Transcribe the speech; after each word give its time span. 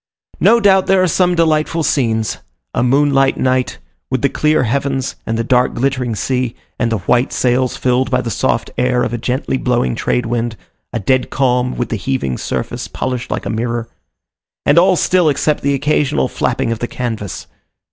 No 0.39 0.59
doubt 0.59 0.87
there 0.87 1.03
are 1.03 1.07
some 1.07 1.35
delightful 1.35 1.83
scenes. 1.83 2.39
A 2.73 2.81
moonlight 2.81 3.37
night, 3.37 3.77
with 4.09 4.23
the 4.23 4.29
clear 4.29 4.63
heavens 4.63 5.15
and 5.27 5.37
the 5.37 5.43
dark 5.43 5.75
glittering 5.75 6.15
sea, 6.15 6.55
and 6.79 6.91
the 6.91 6.97
white 6.97 7.31
sails 7.31 7.77
filled 7.77 8.09
by 8.09 8.21
the 8.21 8.31
soft 8.31 8.71
air 8.79 9.03
of 9.03 9.13
a 9.13 9.19
gently 9.19 9.57
blowing 9.57 9.93
trade 9.93 10.25
wind, 10.25 10.57
a 10.91 10.97
dead 10.97 11.29
calm, 11.29 11.77
with 11.77 11.89
the 11.89 11.97
heaving 11.97 12.39
surface 12.39 12.87
polished 12.87 13.29
like 13.29 13.45
a 13.45 13.49
mirror, 13.51 13.89
and 14.65 14.79
all 14.79 14.95
still 14.95 15.29
except 15.29 15.61
the 15.61 15.75
occasional 15.75 16.27
flapping 16.27 16.71
of 16.71 16.79
the 16.79 16.87
canvas. 16.87 17.45